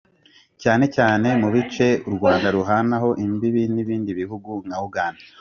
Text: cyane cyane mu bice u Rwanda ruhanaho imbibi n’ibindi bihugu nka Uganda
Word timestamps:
cyane 0.61 0.85
cyane 0.95 1.27
mu 1.41 1.49
bice 1.55 1.87
u 2.07 2.09
Rwanda 2.15 2.47
ruhanaho 2.55 3.09
imbibi 3.25 3.63
n’ibindi 3.73 4.11
bihugu 4.19 4.49
nka 4.67 4.77
Uganda 4.87 5.23